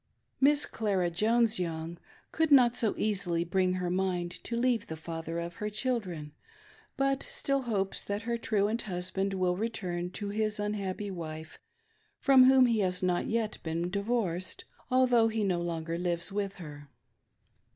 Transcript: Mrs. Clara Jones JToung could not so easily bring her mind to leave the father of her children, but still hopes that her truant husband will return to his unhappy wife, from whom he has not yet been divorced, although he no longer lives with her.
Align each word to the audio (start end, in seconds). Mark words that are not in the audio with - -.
Mrs. 0.41 0.71
Clara 0.71 1.11
Jones 1.11 1.59
JToung 1.59 1.97
could 2.31 2.51
not 2.51 2.75
so 2.75 2.95
easily 2.97 3.43
bring 3.43 3.73
her 3.75 3.91
mind 3.91 4.31
to 4.43 4.57
leave 4.57 4.87
the 4.87 4.97
father 4.97 5.37
of 5.37 5.57
her 5.57 5.69
children, 5.69 6.31
but 6.97 7.21
still 7.21 7.61
hopes 7.61 8.03
that 8.03 8.23
her 8.23 8.35
truant 8.35 8.81
husband 8.89 9.35
will 9.35 9.55
return 9.55 10.09
to 10.09 10.29
his 10.29 10.59
unhappy 10.59 11.11
wife, 11.11 11.59
from 12.19 12.45
whom 12.45 12.65
he 12.65 12.79
has 12.79 13.03
not 13.03 13.27
yet 13.27 13.59
been 13.61 13.91
divorced, 13.91 14.65
although 14.89 15.27
he 15.27 15.43
no 15.43 15.61
longer 15.61 15.99
lives 15.99 16.31
with 16.31 16.55
her. 16.55 16.89